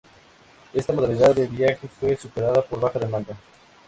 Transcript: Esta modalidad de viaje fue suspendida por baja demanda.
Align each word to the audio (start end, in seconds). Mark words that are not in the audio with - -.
Esta 0.73 0.93
modalidad 0.93 1.35
de 1.35 1.45
viaje 1.45 1.87
fue 1.87 2.17
suspendida 2.17 2.63
por 2.63 2.79
baja 2.79 2.97
demanda. 2.97 3.37